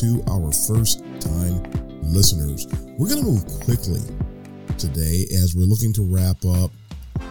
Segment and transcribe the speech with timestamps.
[0.00, 1.62] To our first time
[2.00, 2.66] listeners.
[2.96, 4.00] We're going to move quickly
[4.78, 6.70] today as we're looking to wrap up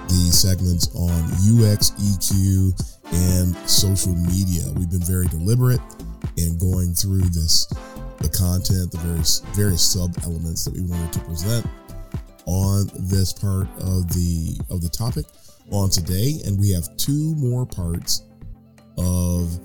[0.07, 2.77] the segments on UX, EQ,
[3.11, 4.71] and social media.
[4.75, 5.81] We've been very deliberate
[6.37, 7.65] in going through this,
[8.19, 11.65] the content, the various various sub elements that we wanted to present
[12.45, 15.26] on this part of the of the topic
[15.71, 18.23] on today and we have two more parts
[18.98, 19.57] of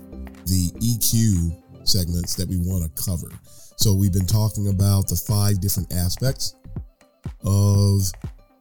[0.47, 1.55] the EQ
[1.87, 3.29] segments that we want to cover.
[3.77, 6.55] So we've been talking about the five different aspects
[7.45, 8.01] of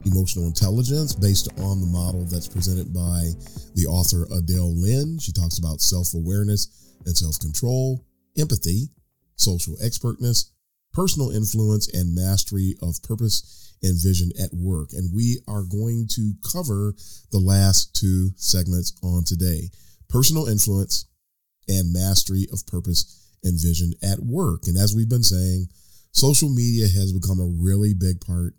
[0.04, 3.30] emotional intelligence based on the model that's presented by
[3.74, 5.18] the author Adele Lynn.
[5.18, 8.04] She talks about self-awareness and self-control,
[8.38, 8.88] empathy,
[9.36, 10.50] social expertness,
[10.92, 14.90] personal influence and mastery of purpose and vision at work.
[14.92, 16.94] And we are going to cover
[17.32, 19.70] the last two segments on today
[20.08, 21.06] personal influence
[21.68, 24.66] and mastery of purpose and vision at work.
[24.66, 25.66] And as we've been saying,
[26.12, 28.54] social media has become a really big part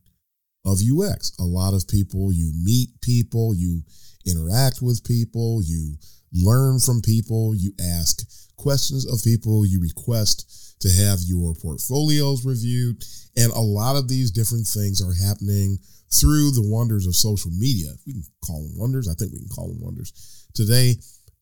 [0.65, 1.33] of UX.
[1.39, 3.81] A lot of people, you meet people, you
[4.25, 5.95] interact with people, you
[6.33, 13.03] learn from people, you ask questions of people, you request to have your portfolios reviewed.
[13.37, 15.77] And a lot of these different things are happening
[16.11, 17.91] through the wonders of social media.
[18.05, 19.07] We can call them wonders.
[19.07, 20.95] I think we can call them wonders today.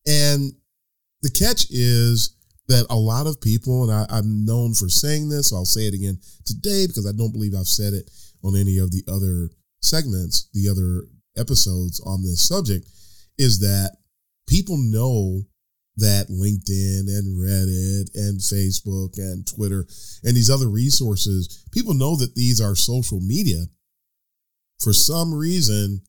[0.07, 0.53] And
[1.23, 2.35] the catch is
[2.67, 5.87] that a lot of people, and I, am known for saying this, so I'll say
[5.87, 8.11] it again today because I don't believe I've said it
[8.43, 9.49] on any of the other
[9.81, 11.07] segments, the other
[11.37, 12.87] episodes on this subject,
[13.37, 13.97] is that
[14.47, 15.41] people know
[15.95, 19.85] that LinkedIn and Reddit and Facebook and Twitter
[20.23, 23.65] and these other resources, people know that these are social media.
[24.79, 26.01] For some reason,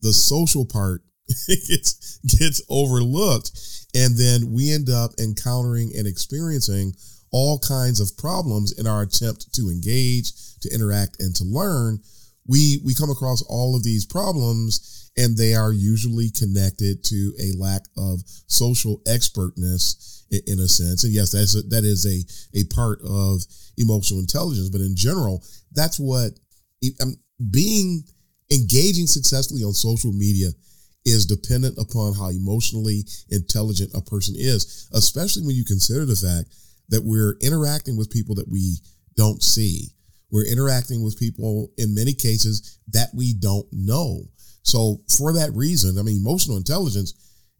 [0.00, 1.02] the social part
[1.48, 3.50] gets gets overlooked
[3.96, 6.94] and then we end up encountering and experiencing
[7.32, 12.00] all kinds of problems in our attempt to engage, to interact and to learn.
[12.46, 17.56] We we come across all of these problems and they are usually connected to a
[17.56, 21.04] lack of social expertness in a sense.
[21.04, 23.42] And yes, that's a, that is a a part of
[23.78, 26.32] emotional intelligence, but in general, that's what
[27.50, 28.04] being
[28.52, 30.50] engaging successfully on social media
[31.06, 36.52] is dependent upon how emotionally intelligent a person is, especially when you consider the fact
[36.88, 38.76] that we're interacting with people that we
[39.16, 39.92] don't see.
[40.32, 44.24] We're interacting with people in many cases that we don't know.
[44.62, 47.14] So for that reason, I mean, emotional intelligence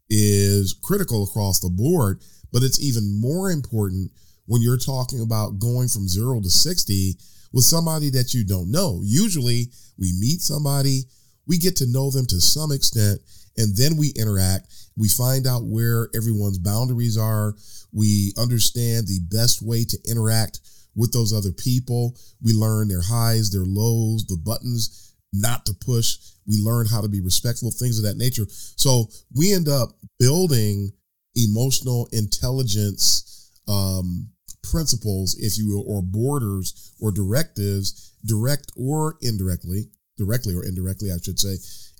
[0.09, 2.21] is critical across the board,
[2.51, 4.11] but it's even more important
[4.45, 7.15] when you're talking about going from zero to 60
[7.53, 9.01] with somebody that you don't know.
[9.03, 11.03] Usually we meet somebody,
[11.47, 13.21] we get to know them to some extent,
[13.57, 14.67] and then we interact.
[14.95, 17.55] We find out where everyone's boundaries are.
[17.91, 20.59] We understand the best way to interact
[20.95, 22.17] with those other people.
[22.41, 26.17] We learn their highs, their lows, the buttons not to push.
[26.47, 28.45] We learn how to be respectful, things of that nature.
[28.49, 30.91] So we end up building
[31.35, 34.29] emotional intelligence um,
[34.63, 41.17] principles, if you will, or borders or directives, direct or indirectly, directly or indirectly, I
[41.21, 41.55] should say.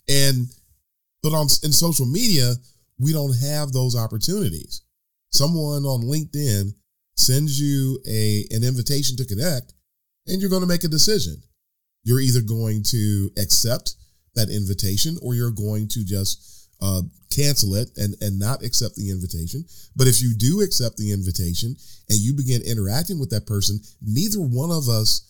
[0.09, 0.47] And
[1.23, 2.53] but on in social media,
[2.99, 4.81] we don't have those opportunities.
[5.31, 6.73] Someone on LinkedIn
[7.15, 9.73] sends you a an invitation to connect,
[10.27, 11.41] and you're going to make a decision
[12.07, 13.95] you're either going to accept
[14.33, 19.11] that invitation or you're going to just uh, cancel it and, and not accept the
[19.11, 19.65] invitation.
[19.93, 21.75] But if you do accept the invitation
[22.07, 25.27] and you begin interacting with that person, neither one of us,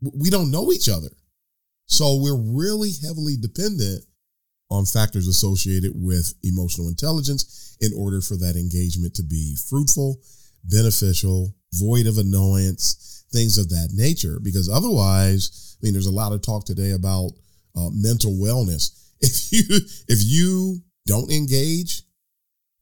[0.00, 1.08] we don't know each other.
[1.86, 4.04] So we're really heavily dependent
[4.70, 10.20] on factors associated with emotional intelligence in order for that engagement to be fruitful,
[10.64, 14.38] beneficial, void of annoyance, things of that nature.
[14.42, 17.30] Because otherwise, I mean, there's a lot of talk today about
[17.76, 19.00] uh, mental wellness.
[19.20, 19.62] If you
[20.08, 22.02] if you don't engage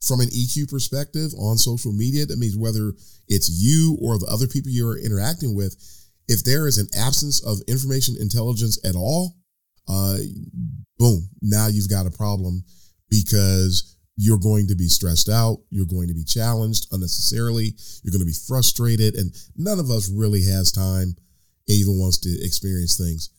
[0.00, 2.94] from an EQ perspective on social media, that means whether
[3.28, 5.76] it's you or the other people you're interacting with,
[6.32, 9.36] if there is an absence of information intelligence at all,
[9.88, 10.16] uh,
[10.98, 12.64] boom, now you've got a problem
[13.10, 15.58] because you're going to be stressed out.
[15.70, 17.74] You're going to be challenged unnecessarily.
[18.02, 19.14] You're going to be frustrated.
[19.14, 21.16] And none of us really has time,
[21.66, 23.30] even wants to experience things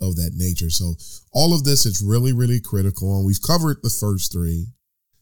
[0.00, 0.70] of that nature.
[0.70, 0.94] So
[1.32, 3.16] all of this is really, really critical.
[3.16, 4.66] And we've covered the first three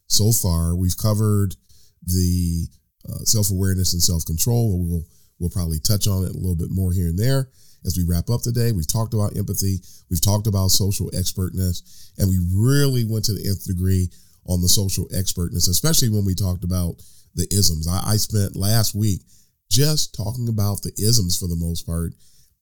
[0.07, 0.75] so far.
[0.75, 1.55] We've covered
[2.03, 2.67] the
[3.09, 4.63] uh, self-awareness and self-control.
[4.77, 5.03] We'll,
[5.39, 7.49] we'll probably touch on it a little bit more here and there
[7.85, 8.71] as we wrap up today.
[8.71, 9.79] We've talked about empathy.
[10.09, 14.09] We've talked about social expertness, and we really went to the nth degree
[14.45, 17.01] on the social expertness, especially when we talked about
[17.35, 17.87] the isms.
[17.87, 19.21] I, I spent last week
[19.69, 22.13] just talking about the isms for the most part,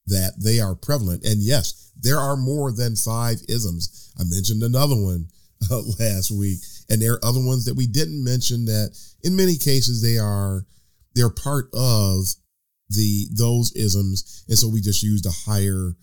[0.08, 1.26] that they are prevalent.
[1.26, 4.12] And yes, there are more than five isms.
[4.20, 5.28] I mentioned another one
[5.72, 9.56] uh, last week, and there are other ones that we didn't mention that in many
[9.56, 10.66] cases they are
[11.16, 12.26] they're part of
[12.90, 15.94] the those isms, and so we just used a higher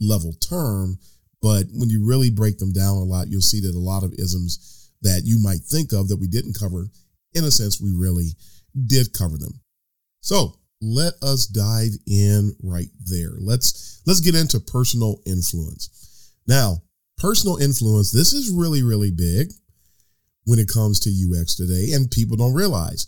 [0.00, 0.98] level term.
[1.40, 4.14] But when you really break them down a lot, you'll see that a lot of
[4.14, 6.86] isms that you might think of that we didn't cover,
[7.34, 8.36] in a sense, we really
[8.86, 9.60] did cover them.
[10.20, 13.32] So let us dive in right there.
[13.38, 16.32] Let's let's get into personal influence.
[16.46, 16.82] Now,
[17.18, 19.52] personal influence, this is really really big
[20.44, 23.06] when it comes to UX today and people don't realize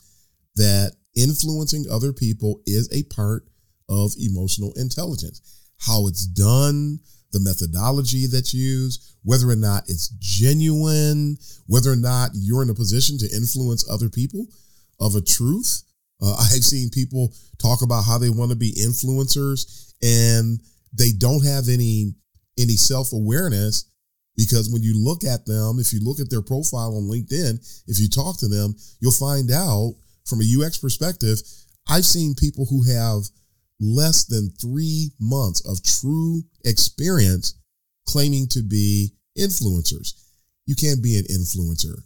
[0.55, 3.45] that influencing other people is a part
[3.89, 5.69] of emotional intelligence.
[5.79, 7.01] How it's done,
[7.33, 12.75] the methodology that's used, whether or not it's genuine, whether or not you're in a
[12.75, 14.47] position to influence other people
[15.01, 15.83] of a truth.
[16.23, 20.61] Uh, I've seen people talk about how they want to be influencers and
[20.93, 22.15] they don't have any
[22.57, 23.91] any self-awareness
[24.37, 27.59] because when you look at them, if you look at their profile on LinkedIn,
[27.89, 29.95] if you talk to them, you'll find out
[30.27, 31.41] from a UX perspective,
[31.89, 33.25] I've seen people who have
[33.81, 37.55] less than three months of true experience
[38.07, 40.15] claiming to be influencers.
[40.67, 42.03] You can't be an influencer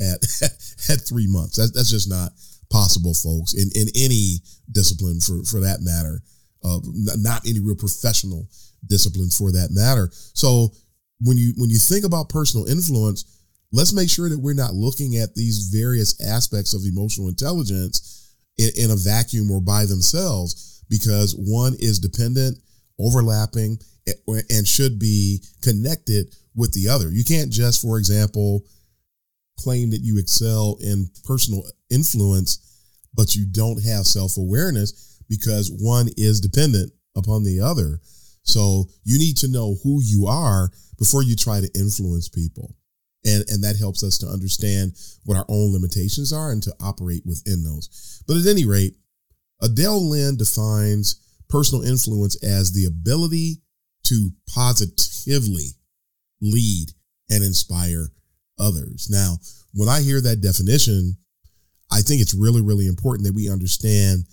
[0.00, 0.22] at
[0.90, 1.56] at three months.
[1.56, 2.32] That's, that's just not
[2.70, 3.54] possible, folks.
[3.54, 4.38] In in any
[4.70, 6.22] discipline, for for that matter,
[6.64, 6.80] uh,
[7.16, 8.48] not any real professional
[8.86, 10.10] discipline for that matter.
[10.34, 10.72] So
[11.20, 13.24] when you when you think about personal influence,
[13.72, 18.70] let's make sure that we're not looking at these various aspects of emotional intelligence in,
[18.76, 22.58] in a vacuum or by themselves because one is dependent,
[22.98, 23.78] overlapping,
[24.26, 27.08] and should be connected with the other.
[27.10, 28.62] You can't just, for example,
[29.58, 32.58] claim that you excel in personal influence,
[33.14, 38.00] but you don't have self awareness because one is dependent upon the other.
[38.42, 42.74] So you need to know who you are before you try to influence people.
[43.24, 44.92] And, and that helps us to understand
[45.24, 48.22] what our own limitations are and to operate within those.
[48.26, 48.96] But at any rate,
[49.60, 51.16] Adele Lynn defines
[51.48, 53.62] personal influence as the ability
[54.04, 55.66] to positively
[56.40, 56.88] lead
[57.30, 58.08] and inspire
[58.58, 59.08] others.
[59.08, 59.36] Now,
[59.72, 61.16] when I hear that definition,
[61.90, 64.24] I think it's really, really important that we understand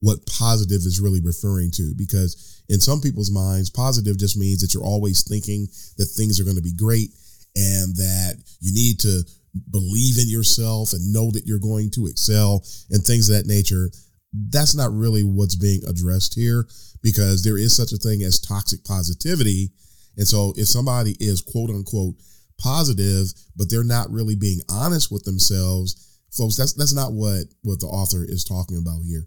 [0.00, 4.72] what positive is really referring to because in some people's minds, positive just means that
[4.72, 7.10] you're always thinking that things are going to be great
[7.58, 9.22] and that you need to
[9.70, 13.90] believe in yourself and know that you're going to excel and things of that nature.
[14.32, 16.68] That's not really what's being addressed here
[17.02, 19.70] because there is such a thing as toxic positivity.
[20.16, 22.14] And so if somebody is quote unquote
[22.60, 27.80] positive, but they're not really being honest with themselves, folks, that's that's not what what
[27.80, 29.26] the author is talking about here.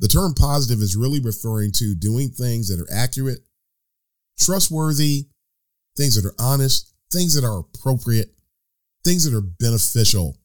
[0.00, 3.40] The term positive is really referring to doing things that are accurate,
[4.38, 5.28] trustworthy,
[5.96, 8.30] things that are honest, things that are appropriate,
[9.04, 10.36] things that are beneficial.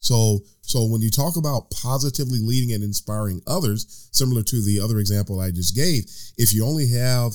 [0.00, 4.98] So, so when you talk about positively leading and inspiring others, similar to the other
[4.98, 6.04] example I just gave,
[6.36, 7.32] if you only have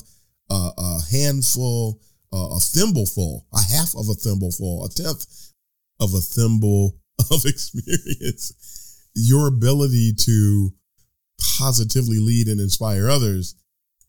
[0.50, 2.00] a, a handful,
[2.32, 5.52] uh, a thimbleful, a half of a thimbleful, a tenth
[5.98, 6.98] of a thimble
[7.30, 10.70] of experience, your ability to
[11.58, 13.54] positively lead and inspire others,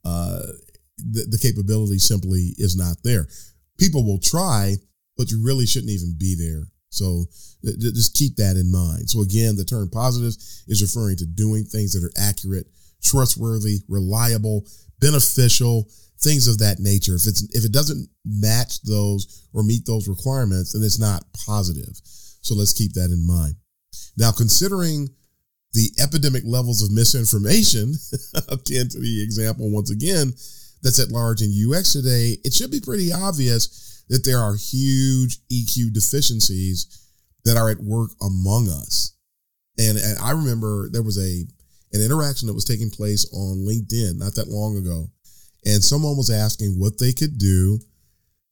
[0.03, 0.41] uh,
[0.97, 3.25] the, the capability simply is not there
[3.79, 4.75] people will try,
[5.17, 6.67] but you really shouldn't even be there.
[6.89, 7.25] So
[7.63, 9.09] just keep that in mind.
[9.09, 10.35] So again, the term positive
[10.67, 12.67] is referring to doing things that are accurate,
[13.03, 14.65] trustworthy, reliable,
[14.99, 15.87] beneficial,
[16.21, 17.15] things of that nature.
[17.15, 21.95] If it's if it doesn't match those or meet those requirements, then it's not positive.
[22.41, 23.55] So let's keep that in mind.
[24.17, 25.09] Now, considering
[25.73, 27.93] the epidemic levels of misinformation,
[28.49, 30.33] again to the example once again,
[30.81, 35.39] that's at large in UX today, it should be pretty obvious that there are huge
[35.51, 37.07] EQ deficiencies
[37.45, 39.13] that are at work among us.
[39.77, 41.45] And, and I remember there was a
[41.91, 45.07] an interaction that was taking place on LinkedIn not that long ago.
[45.65, 47.79] And someone was asking what they could do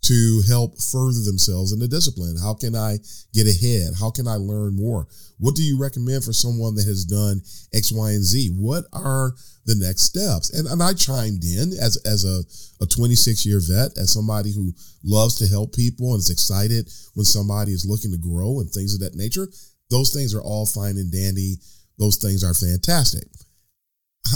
[0.08, 2.38] to help further themselves in the discipline?
[2.42, 2.98] How can I
[3.34, 3.94] get ahead?
[4.00, 5.08] How can I learn more?
[5.38, 7.42] What do you recommend for someone that has done
[7.74, 8.56] X, Y, and Z?
[8.56, 9.34] What are
[9.66, 10.52] the next steps?
[10.52, 12.42] And, and I chimed in as, as a,
[12.82, 14.74] a 26 year vet, as somebody who
[15.04, 18.94] loves to help people and is excited when somebody is looking to grow and things
[18.94, 19.48] of that nature.
[19.90, 21.58] Those things are all fine and dandy.
[22.00, 23.28] Those things are fantastic.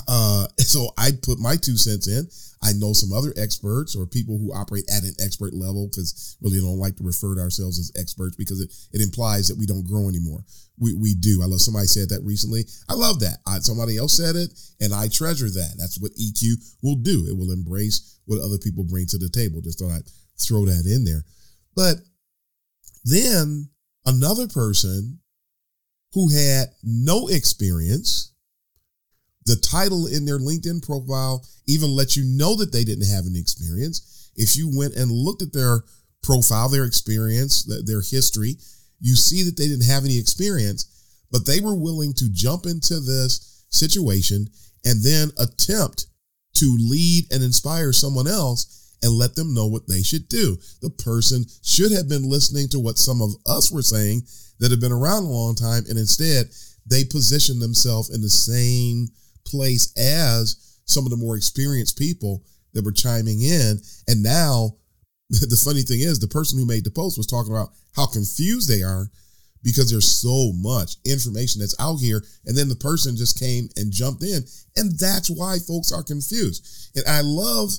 [0.07, 2.27] Uh, so I put my two cents in.
[2.63, 6.59] I know some other experts or people who operate at an expert level because really
[6.59, 9.87] don't like to refer to ourselves as experts because it, it implies that we don't
[9.87, 10.43] grow anymore.
[10.77, 11.41] We, we do.
[11.41, 12.65] I love somebody said that recently.
[12.87, 13.37] I love that.
[13.47, 15.73] I, somebody else said it and I treasure that.
[15.77, 17.25] That's what EQ will do.
[17.27, 19.61] It will embrace what other people bring to the table.
[19.61, 21.25] Just thought I'd throw that in there.
[21.75, 21.97] But
[23.03, 23.69] then
[24.05, 25.19] another person
[26.13, 28.30] who had no experience
[29.45, 33.39] the title in their LinkedIn profile even let you know that they didn't have any
[33.39, 34.29] experience.
[34.35, 35.83] If you went and looked at their
[36.23, 38.57] profile, their experience, their history,
[38.99, 42.99] you see that they didn't have any experience, but they were willing to jump into
[42.99, 44.47] this situation
[44.85, 46.07] and then attempt
[46.55, 50.57] to lead and inspire someone else and let them know what they should do.
[50.81, 54.21] The person should have been listening to what some of us were saying
[54.59, 56.51] that have been around a long time, and instead
[56.85, 59.07] they position themselves in the same
[59.51, 62.43] place as some of the more experienced people
[62.73, 63.79] that were chiming in.
[64.07, 64.75] And now
[65.29, 68.69] the funny thing is the person who made the post was talking about how confused
[68.69, 69.09] they are
[69.63, 72.23] because there's so much information that's out here.
[72.45, 74.43] And then the person just came and jumped in.
[74.75, 76.91] And that's why folks are confused.
[76.95, 77.71] And I love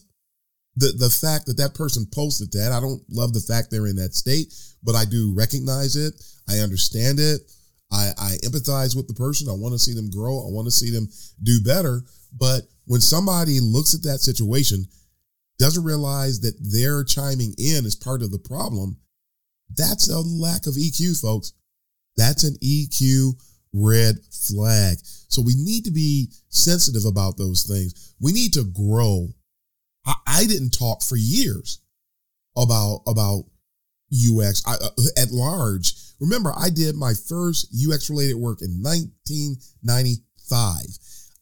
[0.77, 2.73] the, the fact that that person posted that.
[2.73, 6.15] I don't love the fact they're in that state, but I do recognize it.
[6.49, 7.41] I understand it.
[7.93, 9.49] I, I empathize with the person.
[9.49, 10.47] I want to see them grow.
[10.47, 11.09] I want to see them
[11.43, 12.03] do better.
[12.37, 14.87] But when somebody looks at that situation,
[15.59, 18.97] doesn't realize that they're chiming in as part of the problem,
[19.77, 21.53] that's a lack of EQ, folks.
[22.17, 23.35] That's an EQ
[23.73, 24.99] red flag.
[25.29, 28.15] So we need to be sensitive about those things.
[28.21, 29.29] We need to grow.
[30.05, 31.81] I, I didn't talk for years
[32.57, 33.45] about, about
[34.13, 40.87] UX I, uh, at large Remember, I did my first UX related work in 1995.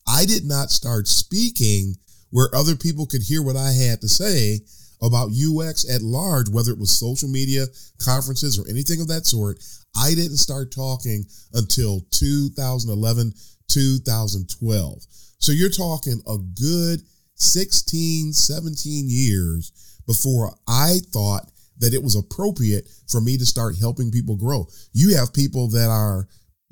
[0.09, 1.97] I did not start speaking
[2.31, 4.61] where other people could hear what I had to say
[5.03, 7.67] about UX at large, whether it was social media,
[8.03, 9.63] conferences, or anything of that sort.
[9.95, 13.35] I didn't start talking until 2011,
[13.69, 15.03] 2012.
[15.39, 17.03] So you're talking a good
[17.35, 24.11] 16, 17 years before I thought that it was appropriate for me to start helping
[24.11, 24.67] people grow.
[24.93, 26.29] You have people that are,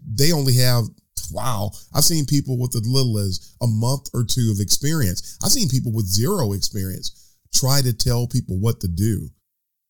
[0.07, 0.85] they only have,
[1.33, 5.39] wow, I've seen people with as little as a month or two of experience.
[5.43, 9.29] I've seen people with zero experience try to tell people what to do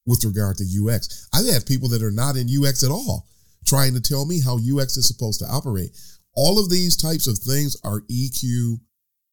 [0.06, 1.28] with regard to UX.
[1.34, 3.26] I've people that are not in UX at all
[3.66, 5.90] trying to tell me how UX is supposed to operate.
[6.34, 8.78] All of these types of things are EQ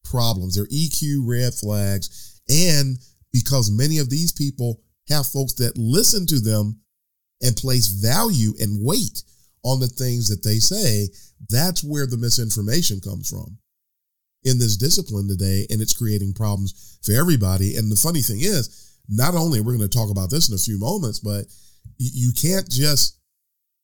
[0.03, 0.55] problems.
[0.55, 2.41] They're EQ red flags.
[2.49, 2.97] And
[3.31, 6.79] because many of these people have folks that listen to them
[7.41, 9.23] and place value and weight
[9.63, 11.07] on the things that they say,
[11.49, 13.57] that's where the misinformation comes from
[14.43, 15.65] in this discipline today.
[15.69, 17.75] And it's creating problems for everybody.
[17.75, 20.59] And the funny thing is, not only we're going to talk about this in a
[20.59, 21.45] few moments, but
[21.97, 23.19] you can't just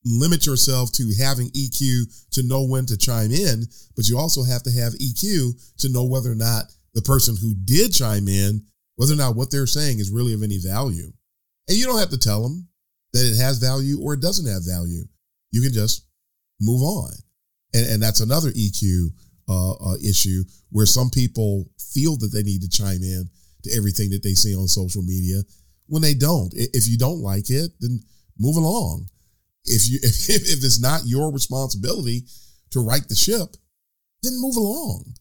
[0.05, 3.63] limit yourself to having EQ to know when to chime in,
[3.95, 7.53] but you also have to have EQ to know whether or not the person who
[7.65, 8.65] did chime in
[9.01, 11.11] whether or not what they're saying is really of any value.
[11.67, 12.67] And you don't have to tell them
[13.13, 15.01] that it has value or it doesn't have value.
[15.49, 16.05] You can just
[16.59, 17.09] move on.
[17.73, 19.07] And, and that's another EQ
[19.49, 23.27] uh, uh, issue where some people feel that they need to chime in
[23.63, 25.41] to everything that they see on social media
[25.87, 26.53] when they don't.
[26.55, 28.01] If you don't like it, then
[28.37, 29.07] move along.
[29.65, 32.27] If you if, if it's not your responsibility
[32.69, 33.49] to right the ship,
[34.21, 35.15] then move along.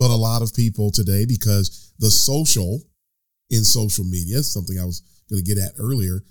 [0.00, 2.80] But a lot of people today, because the social
[3.50, 6.22] in social media, something I was going to get at earlier,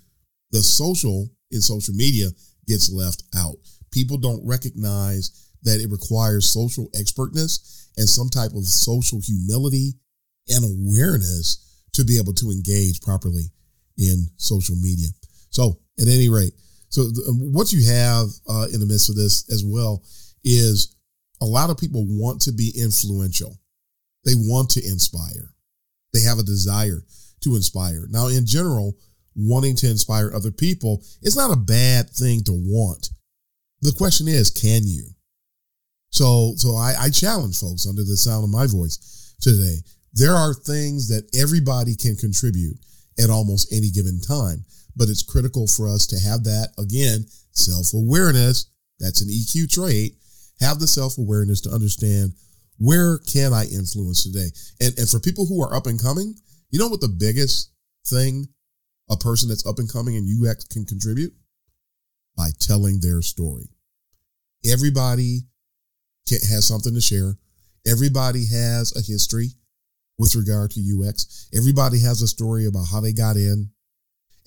[0.50, 2.28] the social in social media
[2.66, 3.56] gets left out.
[3.90, 9.94] People don't recognize that it requires social expertness and some type of social humility
[10.48, 13.44] and awareness to be able to engage properly
[13.98, 15.08] in social media.
[15.50, 16.54] So, at any rate,
[16.88, 20.02] so um, what you have uh, in the midst of this as well
[20.44, 20.96] is
[21.40, 23.58] a lot of people want to be influential.
[24.24, 25.54] They want to inspire.
[26.12, 27.02] They have a desire
[27.42, 28.06] to inspire.
[28.10, 28.96] Now, in general,
[29.34, 33.10] wanting to inspire other people is not a bad thing to want.
[33.82, 35.06] the question is, can you?
[36.10, 39.76] So, so I, I challenge folks under the sound of my voice today.
[40.12, 42.76] There are things that everybody can contribute
[43.18, 44.64] at almost any given time,
[44.96, 48.66] but it's critical for us to have that again, self awareness.
[48.98, 50.16] That's an EQ trait.
[50.60, 52.32] Have the self awareness to understand
[52.80, 54.48] where can I influence today?
[54.80, 56.34] And, and for people who are up and coming,
[56.70, 57.72] you know what the biggest
[58.06, 58.48] thing
[59.10, 61.34] a person that's up and coming in UX can contribute?
[62.36, 63.68] By telling their story.
[64.64, 65.40] Everybody
[66.30, 67.36] has something to share.
[67.86, 69.48] Everybody has a history
[70.18, 71.48] with regard to UX.
[71.54, 73.70] Everybody has a story about how they got in.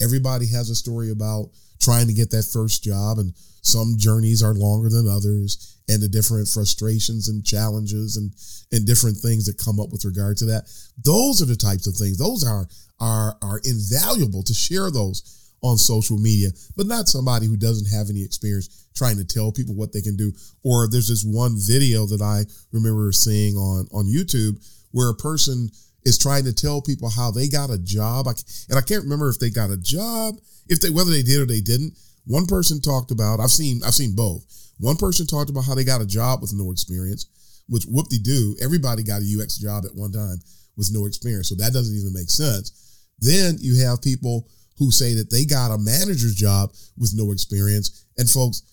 [0.01, 1.49] Everybody has a story about
[1.79, 6.07] trying to get that first job, and some journeys are longer than others, and the
[6.07, 8.31] different frustrations and challenges and
[8.71, 10.63] and different things that come up with regard to that.
[11.03, 12.17] Those are the types of things.
[12.17, 12.67] Those are
[12.99, 18.09] are are invaluable to share those on social media, but not somebody who doesn't have
[18.09, 20.31] any experience trying to tell people what they can do.
[20.63, 24.59] Or there's this one video that I remember seeing on, on YouTube
[24.91, 25.69] where a person
[26.05, 28.27] is trying to tell people how they got a job.
[28.27, 30.35] and I can't remember if they got a job,
[30.67, 31.97] if they, whether they did or they didn't.
[32.25, 34.45] One person talked about, I've seen, I've seen both.
[34.79, 37.27] One person talked about how they got a job with no experience,
[37.69, 40.37] which whoop de doo, everybody got a UX job at one time
[40.75, 41.49] with no experience.
[41.49, 43.07] So that doesn't even make sense.
[43.19, 48.05] Then you have people who say that they got a manager's job with no experience.
[48.17, 48.63] And folks,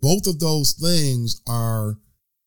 [0.00, 1.96] both of those things are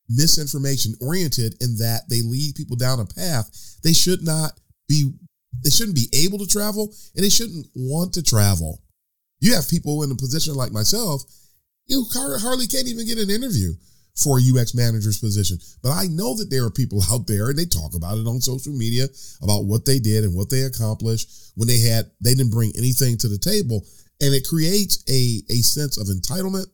[0.07, 5.11] misinformation oriented in that they lead people down a path they should not be
[5.63, 8.81] they shouldn't be able to travel and they shouldn't want to travel.
[9.39, 11.23] You have people in a position like myself,
[11.89, 13.73] you hardly can't even get an interview
[14.15, 15.57] for a UX manager's position.
[15.81, 18.41] But I know that there are people out there and they talk about it on
[18.41, 19.07] social media
[19.41, 23.17] about what they did and what they accomplished when they had they didn't bring anything
[23.17, 23.85] to the table.
[24.21, 26.67] And it creates a, a sense of entitlement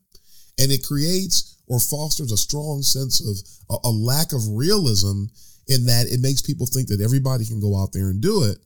[0.60, 5.26] and it creates or fosters a strong sense of a, a lack of realism
[5.68, 8.58] in that it makes people think that everybody can go out there and do it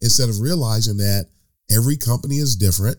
[0.00, 1.28] instead of realizing that
[1.70, 2.98] every company is different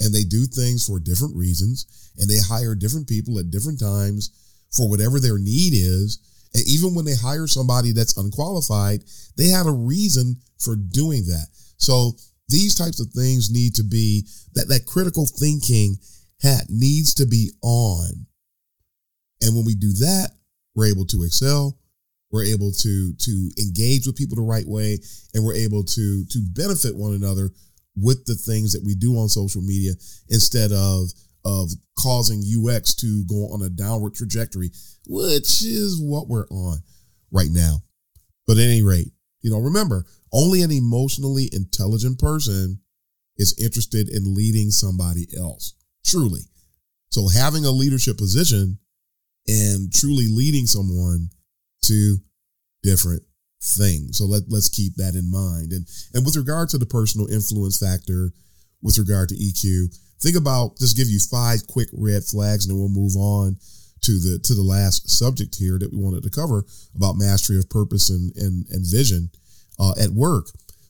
[0.00, 4.30] and they do things for different reasons and they hire different people at different times
[4.70, 6.18] for whatever their need is.
[6.54, 9.04] And even when they hire somebody that's unqualified,
[9.36, 11.46] they have a reason for doing that.
[11.76, 12.12] So
[12.48, 15.96] these types of things need to be that, that critical thinking
[16.42, 18.26] hat needs to be on.
[19.42, 20.30] And when we do that,
[20.74, 21.78] we're able to excel.
[22.30, 24.98] We're able to, to engage with people the right way
[25.34, 27.50] and we're able to, to benefit one another
[28.00, 29.92] with the things that we do on social media
[30.28, 31.08] instead of
[31.44, 34.70] of causing UX to go on a downward trajectory,
[35.06, 36.78] which is what we're on
[37.30, 37.78] right now.
[38.46, 39.08] But at any rate,
[39.40, 42.80] you know, remember, only an emotionally intelligent person
[43.36, 45.74] is interested in leading somebody else.
[46.04, 46.40] Truly.
[47.10, 48.78] So having a leadership position
[49.46, 51.30] and truly leading someone
[51.84, 52.16] to
[52.82, 53.22] different
[53.62, 54.18] things.
[54.18, 55.72] So let, let's keep that in mind.
[55.72, 58.32] And and with regard to the personal influence factor,
[58.82, 62.78] with regard to EQ, think about just give you five quick red flags and then
[62.78, 63.56] we'll move on
[64.02, 67.68] to the to the last subject here that we wanted to cover about mastery of
[67.70, 69.30] purpose and and, and vision
[69.78, 70.46] uh, at work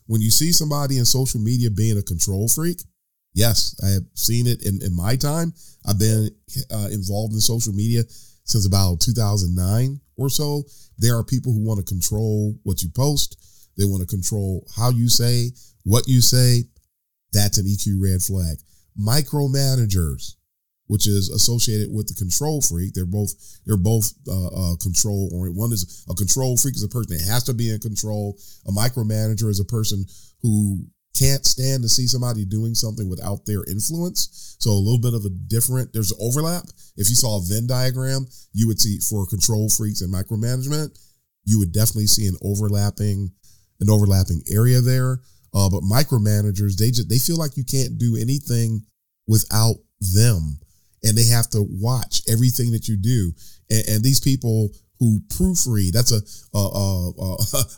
[0.07, 2.83] when you see somebody in social media being a control freak
[3.35, 5.53] yes i have seen it in, in my time
[5.87, 6.31] i've been
[6.71, 8.03] uh, involved in social media
[8.45, 10.65] since about 2009 or so
[10.99, 13.37] there are people who want to control what you post
[13.79, 15.51] they want to control how you say
[15.85, 16.65] what you say
[17.33, 18.59] that's an eq red flag
[18.99, 20.35] micromanagers,
[20.87, 22.95] which is associated with the control freak.
[22.95, 23.33] They're both
[23.67, 27.25] they're both uh, uh, control or one is a control freak is a person that
[27.25, 28.37] has to be in control.
[28.67, 30.05] A micromanager is a person
[30.43, 30.85] who
[31.19, 34.57] can't stand to see somebody doing something without their influence.
[34.59, 36.65] So a little bit of a different, there's overlap.
[36.97, 40.99] If you saw a Venn diagram, you would see for control freaks and micromanagement,
[41.45, 43.33] you would definitely see an overlapping,
[43.81, 45.21] an overlapping area there.
[45.55, 48.85] Uh, but micromanagers, they just they feel like you can't do anything
[49.27, 49.77] without
[50.15, 50.59] them,
[51.03, 53.33] and they have to watch everything that you do.
[53.71, 56.21] And, and these people who proofread, that's a,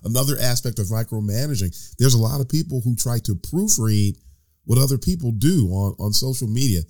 [0.08, 1.94] another aspect of micromanaging.
[1.98, 4.16] There's a lot of people who try to proofread
[4.64, 6.80] what other people do on on social media.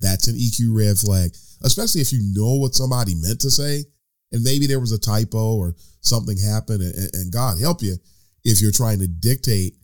[0.00, 1.30] That's an EQ red flag,
[1.62, 3.84] especially if you know what somebody meant to say,
[4.32, 7.96] and maybe there was a typo or something happened, and, and God help you
[8.44, 9.74] if you're trying to dictate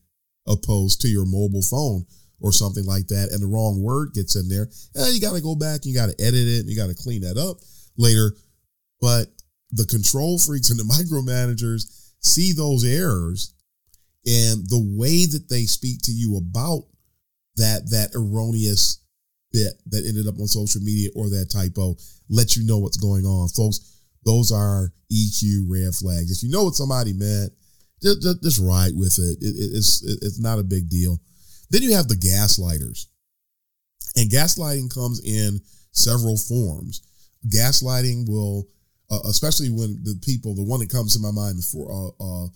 [0.46, 2.04] opposed to your mobile phone
[2.40, 5.40] or something like that, and the wrong word gets in there, eh, you got to
[5.40, 7.58] go back, you got to edit it, you got to clean that up
[7.96, 8.32] later.
[9.00, 9.28] But
[9.74, 13.54] the control freaks and the micromanagers see those errors,
[14.24, 16.84] and the way that they speak to you about
[17.56, 19.00] that that erroneous
[19.52, 21.94] bit that ended up on social media or that typo
[22.28, 23.48] let you know what's going on.
[23.48, 26.30] Folks, those are EQ red flags.
[26.30, 27.52] If you know what somebody meant,
[28.02, 29.38] just, just, just ride with it.
[29.44, 31.20] it, it it's, it, it's not a big deal.
[31.70, 33.06] Then you have the gaslighters.
[34.16, 35.60] And gaslighting comes in
[35.92, 37.02] several forms.
[37.48, 38.68] Gaslighting will,
[39.10, 42.46] uh, especially when the people, the one that comes to my mind for uh, uh,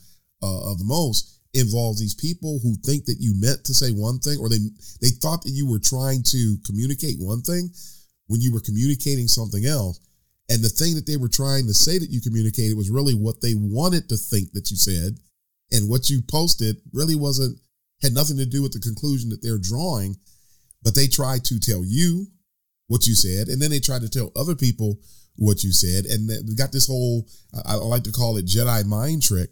[0.43, 4.39] uh, the most, involves these people who think that you meant to say one thing,
[4.39, 4.59] or they
[5.01, 7.71] they thought that you were trying to communicate one thing
[8.27, 10.01] when you were communicating something else.
[10.51, 13.41] And the thing that they were trying to say that you communicated was really what
[13.41, 15.19] they wanted to think that you said.
[15.73, 17.59] And what you posted really wasn't,
[18.01, 20.17] had nothing to do with the conclusion that they're drawing,
[20.83, 22.27] but they tried to tell you
[22.87, 23.49] what you said.
[23.49, 24.99] And then they tried to tell other people
[25.39, 26.05] what you said.
[26.05, 27.27] And they got this whole,
[27.65, 29.51] I, I like to call it Jedi mind trick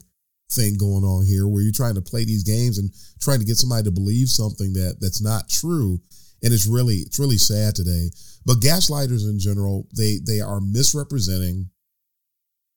[0.51, 3.57] thing going on here where you're trying to play these games and trying to get
[3.57, 6.01] somebody to believe something that that's not true.
[6.42, 8.11] And it's really it's really sad today.
[8.44, 11.70] But gaslighters in general they they are misrepresenting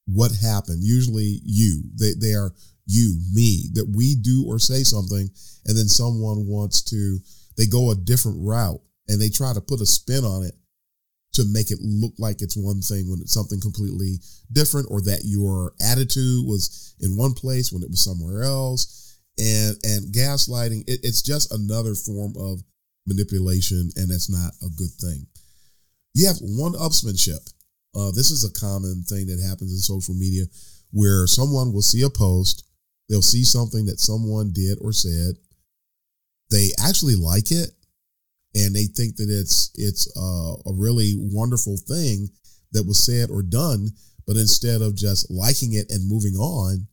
[0.06, 0.84] what happened.
[0.84, 2.54] Usually you they, they are
[2.86, 5.30] you me that we do or say something
[5.66, 7.20] and then someone wants to
[7.58, 10.56] they go a different route and they try to put a spin on it
[11.40, 14.20] to make it look like it's one thing when it's something completely
[14.52, 19.18] different or that your attitude was in one place when it was somewhere else.
[19.38, 22.62] And and gaslighting it, it's just another form of
[23.08, 25.26] manipulation and that's not a good thing.
[26.14, 27.40] You have one upsmanship
[27.96, 30.46] uh, this is a common thing that happens in social media
[30.92, 32.64] where someone will see a post
[33.10, 35.36] they'll see something that someone did or said
[36.52, 37.72] they actually like it
[38.56, 42.28] and they think that it's it's uh, a really wonderful thing
[42.72, 43.90] that was said or done
[44.28, 46.88] but instead of just liking it and moving on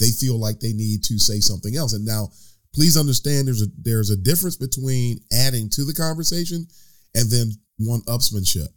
[0.00, 1.92] they feel like they need to say something else.
[1.92, 2.30] And now
[2.74, 6.66] please understand there's a there's a difference between adding to the conversation
[7.14, 8.68] and then one upsmanship.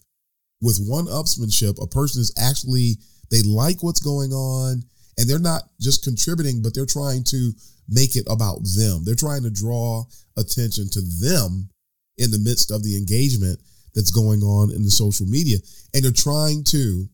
[0.62, 2.98] With one upsmanship a person is actually
[3.32, 4.84] they like what's going on
[5.18, 7.52] and they're not just contributing but they're trying to
[7.90, 9.04] make it about them.
[9.04, 10.04] They're trying to draw
[10.38, 11.70] attention to them
[12.18, 13.60] in the midst of the engagement
[13.94, 15.58] that's going on in the social media.
[15.94, 17.06] And they're trying to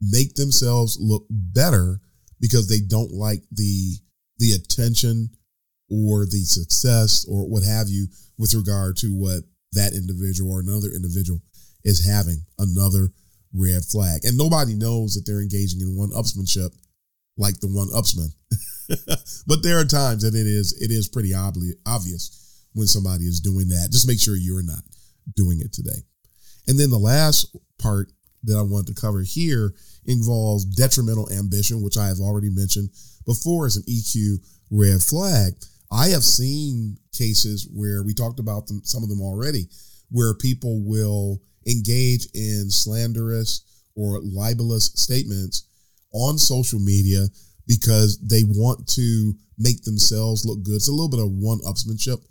[0.00, 2.00] make themselves look better
[2.40, 3.96] because they don't like the
[4.38, 5.30] the attention
[5.88, 8.06] or the success or what have you
[8.36, 11.40] with regard to what that individual or another individual
[11.84, 13.10] is having another
[13.52, 14.24] red flag.
[14.24, 16.74] And nobody knows that they're engaging in one upsmanship
[17.36, 18.28] like the one upsman.
[19.46, 22.43] but there are times that it is it is pretty obvious
[22.74, 23.88] when somebody is doing that.
[23.90, 24.82] Just make sure you're not
[25.34, 26.02] doing it today.
[26.68, 28.12] And then the last part
[28.44, 29.74] that I want to cover here
[30.06, 32.90] involves detrimental ambition, which I have already mentioned
[33.26, 34.38] before as an EQ
[34.70, 35.54] red flag.
[35.90, 39.66] I have seen cases where we talked about them, some of them already,
[40.10, 43.62] where people will engage in slanderous
[43.94, 45.68] or libelous statements
[46.12, 47.26] on social media
[47.66, 50.74] because they want to make themselves look good.
[50.74, 52.22] It's a little bit of one upsmanship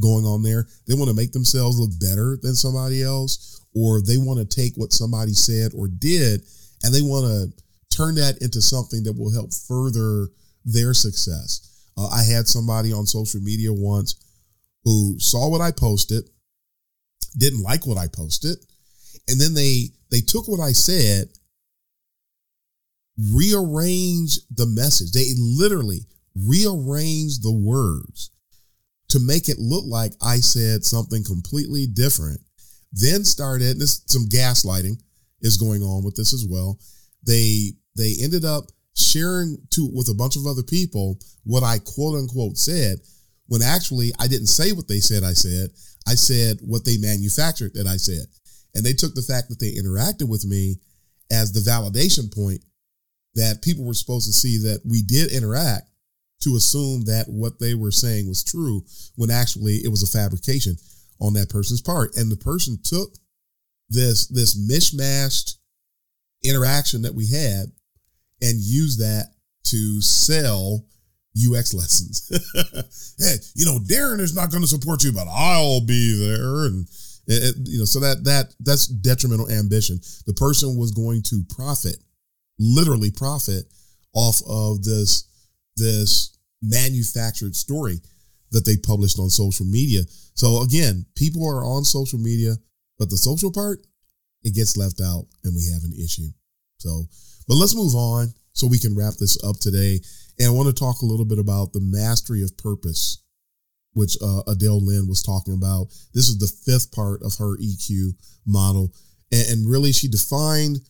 [0.00, 0.66] going on there.
[0.86, 4.74] They want to make themselves look better than somebody else, or they want to take
[4.76, 6.42] what somebody said or did
[6.82, 10.28] and they want to turn that into something that will help further
[10.64, 11.90] their success.
[11.96, 14.16] Uh, I had somebody on social media once
[14.84, 16.28] who saw what I posted,
[17.36, 18.56] didn't like what I posted,
[19.28, 21.28] and then they they took what I said,
[23.32, 25.12] rearranged the message.
[25.12, 26.00] They literally
[26.34, 28.30] rearranged the words
[29.12, 32.40] to make it look like I said something completely different.
[32.92, 34.96] Then started this some gaslighting
[35.42, 36.78] is going on with this as well.
[37.26, 38.64] They they ended up
[38.96, 43.00] sharing to with a bunch of other people what I quote unquote said
[43.48, 45.68] when actually I didn't say what they said I said.
[46.08, 48.24] I said what they manufactured that I said.
[48.74, 50.76] And they took the fact that they interacted with me
[51.30, 52.64] as the validation point
[53.34, 55.91] that people were supposed to see that we did interact
[56.42, 58.84] to assume that what they were saying was true
[59.16, 60.76] when actually it was a fabrication
[61.20, 62.16] on that person's part.
[62.16, 63.14] And the person took
[63.88, 65.56] this this mishmashed
[66.44, 67.66] interaction that we had
[68.40, 69.32] and used that
[69.64, 70.84] to sell
[71.36, 72.28] UX lessons.
[73.18, 76.66] hey, you know, Darren is not going to support you, but I'll be there.
[76.66, 76.86] And
[77.26, 80.00] it, you know, so that that that's detrimental ambition.
[80.26, 81.96] The person was going to profit,
[82.58, 83.64] literally profit
[84.14, 85.28] off of this
[85.76, 88.00] this manufactured story
[88.50, 90.02] that they published on social media.
[90.34, 92.54] So again, people are on social media,
[92.98, 93.80] but the social part,
[94.42, 96.28] it gets left out and we have an issue.
[96.78, 97.04] So,
[97.48, 100.00] but let's move on so we can wrap this up today.
[100.38, 103.22] And I want to talk a little bit about the mastery of purpose
[103.94, 105.88] which uh, Adele Lynn was talking about.
[106.14, 108.12] This is the fifth part of her EQ
[108.46, 108.92] model.
[109.30, 110.80] And, and really, she defined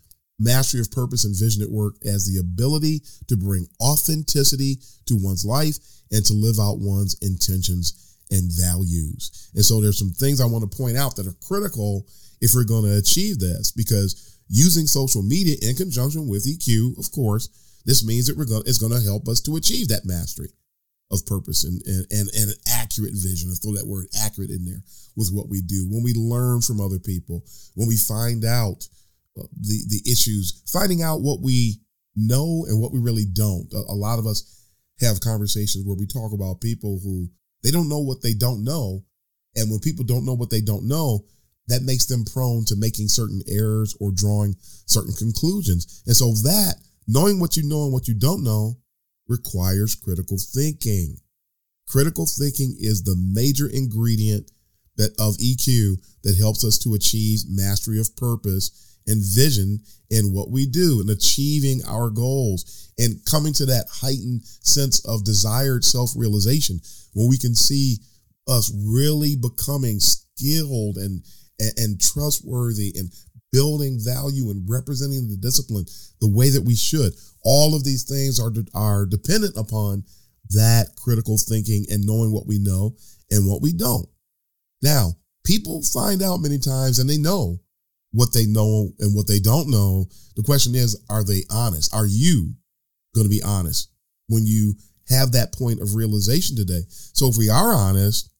[0.42, 4.76] mastery of purpose and vision at work as the ability to bring authenticity
[5.06, 5.78] to one's life
[6.10, 9.50] and to live out one's intentions and values.
[9.54, 12.06] And so there's some things I want to point out that are critical
[12.40, 17.10] if we're going to achieve this because using social media in conjunction with EQ, of
[17.12, 17.48] course,
[17.84, 20.50] this means that we're going it's going to help us to achieve that mastery
[21.10, 23.50] of purpose and, and, and, and an accurate vision.
[23.50, 24.82] I throw that word accurate in there
[25.14, 25.86] with what we do.
[25.90, 28.88] When we learn from other people, when we find out
[29.34, 31.80] the, the issues, finding out what we
[32.16, 33.72] know and what we really don't.
[33.72, 34.68] A, a lot of us
[35.00, 37.28] have conversations where we talk about people who
[37.62, 39.04] they don't know what they don't know.
[39.56, 41.24] And when people don't know what they don't know,
[41.68, 46.02] that makes them prone to making certain errors or drawing certain conclusions.
[46.06, 46.74] And so that
[47.06, 48.78] knowing what you know and what you don't know
[49.28, 51.16] requires critical thinking.
[51.88, 54.50] Critical thinking is the major ingredient
[54.96, 60.50] that of EQ that helps us to achieve mastery of purpose and vision in what
[60.50, 66.80] we do and achieving our goals and coming to that heightened sense of desired self-realization
[67.14, 67.96] when we can see
[68.48, 71.22] us really becoming skilled and,
[71.58, 73.12] and, and trustworthy and
[73.52, 75.84] building value and representing the discipline
[76.20, 77.12] the way that we should.
[77.44, 80.04] All of these things are, are dependent upon
[80.50, 82.96] that critical thinking and knowing what we know
[83.30, 84.06] and what we don't.
[84.82, 85.12] Now,
[85.44, 87.60] people find out many times and they know
[88.12, 90.06] what they know and what they don't know.
[90.36, 91.94] The question is, are they honest?
[91.94, 92.52] Are you
[93.14, 93.90] going to be honest
[94.28, 94.74] when you
[95.08, 96.82] have that point of realization today?
[96.88, 98.30] So if we are honest,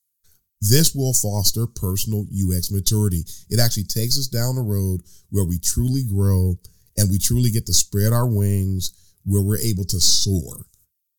[0.61, 3.23] this will foster personal UX maturity.
[3.49, 6.57] It actually takes us down the road where we truly grow
[6.95, 8.93] and we truly get to spread our wings
[9.25, 10.65] where we're able to soar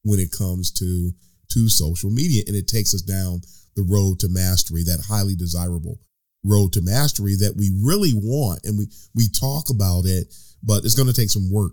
[0.03, 1.13] when it comes to
[1.51, 3.41] to social media and it takes us down
[3.77, 5.99] the road to mastery that highly desirable
[6.45, 10.95] road to mastery that we really want and we we talk about it but it's
[10.95, 11.73] going to take some work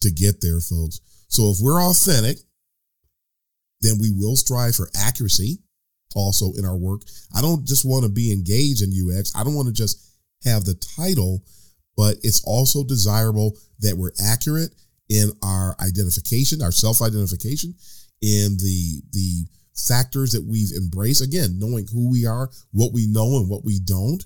[0.00, 1.00] to get there folks.
[1.28, 2.38] So if we're authentic
[3.80, 5.58] then we will strive for accuracy
[6.14, 7.00] also in our work.
[7.34, 10.12] I don't just want to be engaged in ux i don't want to just
[10.44, 11.42] have the title
[11.96, 14.74] but it's also desirable that we're accurate
[15.08, 17.74] in our identification our self-identification
[18.20, 21.22] in the the factors that we've embraced.
[21.22, 24.24] Again, knowing who we are, what we know, and what we don't.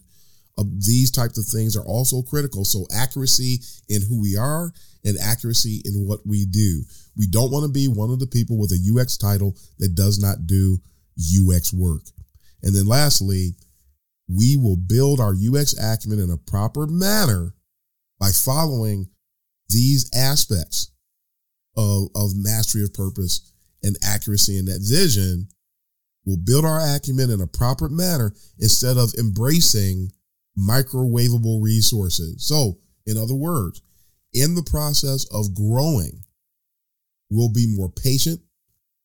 [0.59, 2.65] Uh, these types of things are also critical.
[2.65, 4.73] So, accuracy in who we are
[5.05, 6.83] and accuracy in what we do.
[7.17, 10.19] We don't want to be one of the people with a UX title that does
[10.19, 10.79] not do
[11.19, 12.03] UX work.
[12.63, 13.55] And then, lastly,
[14.29, 17.55] we will build our UX acumen in a proper manner
[18.19, 19.09] by following
[19.69, 20.91] these aspects
[21.77, 23.53] of, of mastery of purpose
[23.87, 25.49] and accuracy in that vision
[26.27, 30.11] will build our acumen in a proper manner instead of embracing
[30.59, 32.45] microwavable resources.
[32.45, 33.81] So, in other words,
[34.33, 36.25] in the process of growing,
[37.31, 38.41] we'll be more patient.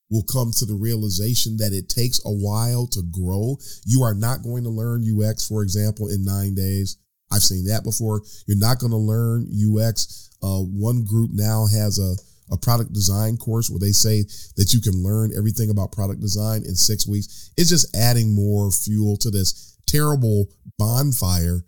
[0.10, 3.58] We'll come to the realization that it takes a while to grow.
[3.86, 6.98] You are not going to learn UX, for example, in nine days.
[7.32, 8.22] I've seen that before.
[8.46, 10.32] You're not going to learn UX.
[10.44, 12.16] Uh, one group now has a
[12.52, 14.24] a product design course where they say
[14.58, 17.52] that you can learn everything about product design in six weeks.
[17.58, 21.64] It's just adding more fuel to this terrible bonfire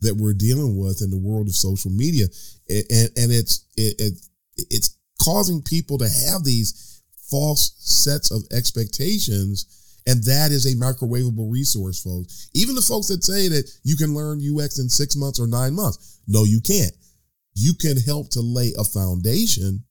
[0.00, 2.26] that we're dealing with in the world of social media.
[2.68, 4.12] And, and it's, it, it,
[4.56, 10.00] it's causing people to have these false sets of expectations.
[10.06, 12.50] And that is a microwavable resource, folks.
[12.54, 15.74] Even the folks that say that you can learn UX in six months or nine
[15.74, 16.20] months.
[16.26, 16.92] No, you can't.
[17.54, 19.84] You can help to lay a foundation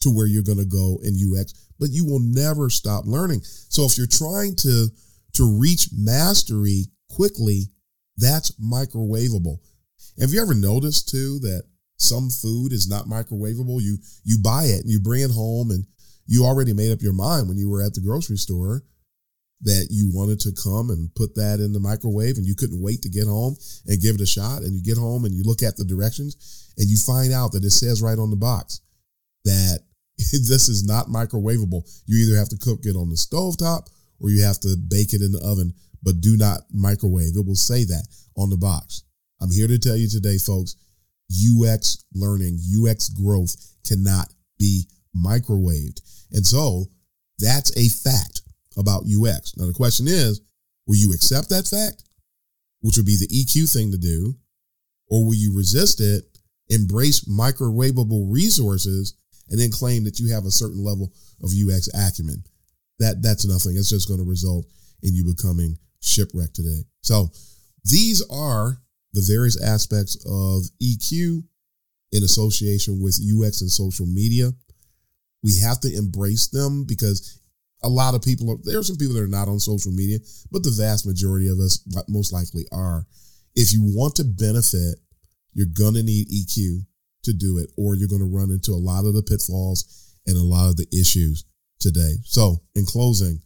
[0.00, 3.40] to where you're going to go in UX, but you will never stop learning.
[3.42, 4.88] So if you're trying to
[5.34, 7.64] to reach mastery quickly,
[8.16, 9.58] that's microwavable.
[10.20, 11.64] Have you ever noticed too that
[11.96, 13.80] some food is not microwavable?
[13.82, 15.84] You you buy it and you bring it home and
[16.26, 18.82] you already made up your mind when you were at the grocery store
[19.62, 23.00] that you wanted to come and put that in the microwave and you couldn't wait
[23.02, 25.62] to get home and give it a shot and you get home and you look
[25.62, 28.80] at the directions and you find out that it says right on the box
[29.44, 29.80] that
[30.16, 31.82] this is not microwavable.
[32.06, 33.88] You either have to cook it on the stove top
[34.20, 37.36] or you have to bake it in the oven, but do not microwave.
[37.36, 39.02] It will say that on the box.
[39.40, 40.76] I'm here to tell you today, folks,
[41.30, 43.54] UX learning, UX growth
[43.86, 44.28] cannot
[44.58, 44.84] be
[45.16, 46.00] microwaved.
[46.32, 46.86] And so
[47.38, 48.42] that's a fact
[48.76, 49.56] about UX.
[49.56, 50.40] Now, the question is,
[50.86, 52.04] will you accept that fact,
[52.80, 54.34] which would be the EQ thing to do,
[55.08, 56.24] or will you resist it,
[56.68, 59.14] embrace microwavable resources,
[59.50, 62.42] and then claim that you have a certain level of UX acumen.
[62.98, 63.76] That that's nothing.
[63.76, 64.66] It's just going to result
[65.02, 66.84] in you becoming shipwrecked today.
[67.02, 67.28] So
[67.84, 68.78] these are
[69.12, 71.44] the various aspects of EQ
[72.12, 74.52] in association with UX and social media.
[75.42, 77.38] We have to embrace them because
[77.82, 80.18] a lot of people are, there are some people that are not on social media,
[80.50, 83.06] but the vast majority of us most likely are.
[83.54, 84.98] If you want to benefit,
[85.52, 86.86] you're going to need EQ
[87.24, 90.36] to do it, or you're going to run into a lot of the pitfalls and
[90.36, 91.44] a lot of the issues
[91.80, 92.14] today.
[92.24, 93.40] So, in closing,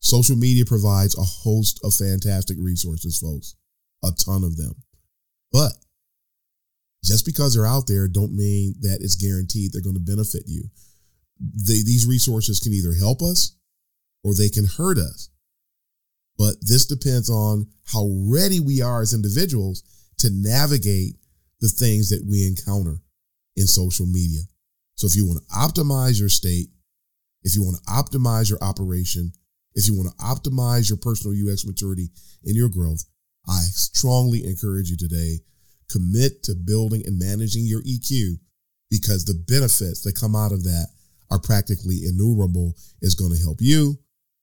[0.00, 3.56] social media provides a host of fantastic resources, folks,
[4.04, 4.74] a ton of them.
[5.50, 5.72] But
[7.04, 10.64] just because they're out there don't mean that it's guaranteed they're going to benefit you.
[11.38, 13.56] They, these resources can either help us
[14.22, 15.28] or they can hurt us.
[16.38, 19.82] But this depends on how ready we are as individuals
[20.18, 21.16] to navigate
[21.60, 22.98] the things that we encounter
[23.56, 24.40] in social media.
[24.96, 26.68] So if you want to optimize your state,
[27.42, 29.32] if you want to optimize your operation,
[29.74, 32.08] if you want to optimize your personal UX maturity
[32.44, 33.04] and your growth,
[33.46, 35.40] I strongly encourage you today
[35.90, 38.38] commit to building and managing your EQ
[38.90, 40.86] because the benefits that come out of that
[41.30, 42.74] are practically innumerable.
[43.02, 43.98] It's going to help you.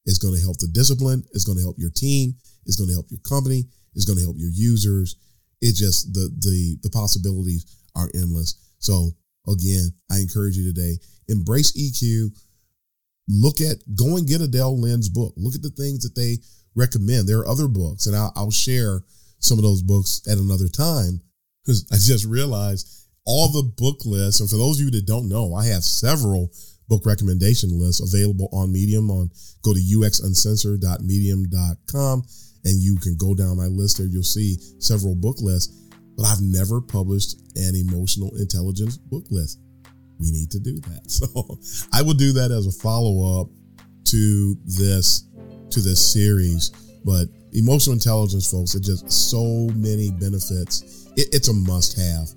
[0.06, 1.24] It's going to help the discipline.
[1.32, 2.36] It's going to help your team.
[2.66, 3.66] It's going to help your company.
[3.94, 5.16] It's going to help your users.
[5.62, 8.56] It just the the the possibilities are endless.
[8.82, 9.12] So
[9.48, 10.98] again, I encourage you today
[11.30, 12.38] embrace EQ.
[13.30, 15.34] Look at go and get Adele Lynn's book.
[15.38, 16.40] Look at the things that they
[16.76, 17.28] recommend.
[17.28, 19.02] There are other books, and I'll, I'll share
[19.40, 21.22] some of those books at another time
[21.64, 24.42] because I just realized all the book lists.
[24.42, 26.52] And for those of you that don't know, I have several
[26.88, 29.12] book recommendation lists available on Medium.
[29.12, 29.30] On
[29.64, 32.24] go to uxuncensored.medium.com
[32.64, 34.06] and you can go down my list there.
[34.08, 35.81] You'll see several book lists.
[36.18, 39.60] But I've never published an emotional intelligence book list.
[40.20, 41.02] We need to do that.
[41.08, 41.60] So
[41.94, 43.50] I will do that as a follow up
[44.06, 45.28] to this
[45.72, 46.70] to this series.
[47.04, 51.08] But emotional intelligence, folks, it just so many benefits.
[51.18, 52.30] It, it's a must have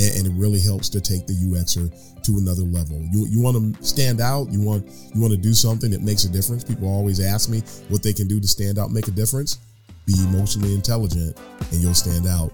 [0.00, 1.90] and, and, it really helps to take the UXer
[2.22, 3.00] to another level.
[3.10, 4.50] You you want to stand out.
[4.50, 6.64] You want you want to do something that makes a difference.
[6.64, 9.58] People always ask me what they can do to stand out, make a difference.
[10.06, 11.38] Be emotionally intelligent,
[11.70, 12.52] and you'll stand out,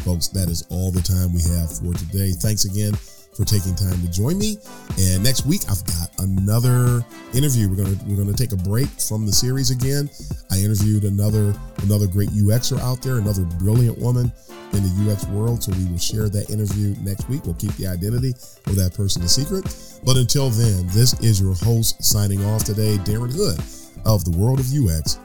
[0.00, 2.32] Folks, that is all the time we have for today.
[2.32, 2.94] Thanks again
[3.34, 4.58] for taking time to join me.
[4.98, 7.68] And next week I've got another interview.
[7.68, 10.10] We're gonna we're gonna take a break from the series again.
[10.50, 14.32] I interviewed another another great UXer out there, another brilliant woman
[14.72, 15.62] in the UX world.
[15.62, 17.44] So we will share that interview next week.
[17.44, 18.34] We'll keep the identity
[18.66, 19.64] of that person a secret.
[20.04, 23.58] But until then, this is your host signing off today, Darren Hood
[24.04, 25.18] of the World of UX.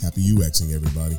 [0.00, 1.18] Happy UXing, everybody.